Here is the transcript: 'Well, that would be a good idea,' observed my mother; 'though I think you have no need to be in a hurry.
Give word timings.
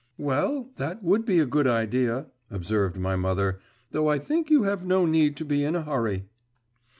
'Well, 0.17 0.71
that 0.77 1.03
would 1.03 1.25
be 1.25 1.37
a 1.37 1.45
good 1.45 1.67
idea,' 1.67 2.25
observed 2.49 2.97
my 2.97 3.15
mother; 3.15 3.59
'though 3.91 4.07
I 4.07 4.17
think 4.17 4.49
you 4.49 4.63
have 4.63 4.83
no 4.83 5.05
need 5.05 5.37
to 5.37 5.45
be 5.45 5.63
in 5.63 5.75
a 5.75 5.83
hurry. 5.83 6.25